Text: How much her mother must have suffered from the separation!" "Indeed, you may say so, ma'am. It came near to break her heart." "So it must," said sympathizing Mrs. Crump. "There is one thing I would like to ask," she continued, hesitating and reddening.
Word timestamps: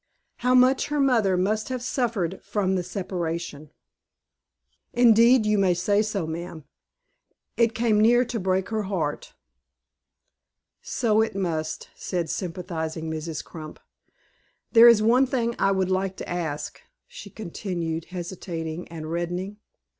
How 0.37 0.55
much 0.55 0.87
her 0.87 0.99
mother 0.99 1.37
must 1.37 1.69
have 1.69 1.83
suffered 1.83 2.41
from 2.43 2.73
the 2.73 2.81
separation!" 2.81 3.69
"Indeed, 4.93 5.45
you 5.45 5.59
may 5.59 5.75
say 5.75 6.01
so, 6.01 6.25
ma'am. 6.25 6.63
It 7.55 7.75
came 7.75 8.01
near 8.01 8.25
to 8.25 8.39
break 8.39 8.69
her 8.69 8.81
heart." 8.89 9.35
"So 10.81 11.21
it 11.21 11.35
must," 11.35 11.89
said 11.95 12.31
sympathizing 12.31 13.11
Mrs. 13.11 13.45
Crump. 13.45 13.79
"There 14.71 14.87
is 14.87 15.03
one 15.03 15.27
thing 15.27 15.53
I 15.59 15.71
would 15.71 15.91
like 15.91 16.15
to 16.15 16.27
ask," 16.27 16.81
she 17.05 17.29
continued, 17.29 18.05
hesitating 18.05 18.87
and 18.87 19.11
reddening. 19.11 19.57